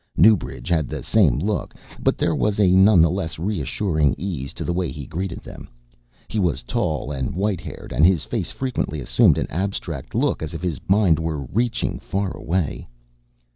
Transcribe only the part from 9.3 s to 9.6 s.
an